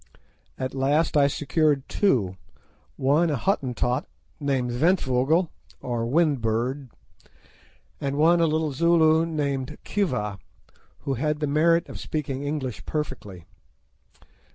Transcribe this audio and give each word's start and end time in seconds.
At 0.57 0.73
last 0.73 1.15
I 1.15 1.27
secured 1.27 1.87
two, 1.87 2.35
one 2.95 3.29
a 3.29 3.35
Hottentot 3.37 4.05
named 4.39 4.71
Ventvögel, 4.71 5.49
or 5.79 6.07
"windbird," 6.07 6.89
and 7.99 8.15
one 8.17 8.39
a 8.41 8.47
little 8.47 8.71
Zulu 8.71 9.27
named 9.27 9.77
Khiva, 9.85 10.39
who 11.01 11.13
had 11.13 11.39
the 11.39 11.45
merit 11.45 11.87
of 11.87 11.99
speaking 11.99 12.41
English 12.41 12.83
perfectly. 12.87 13.45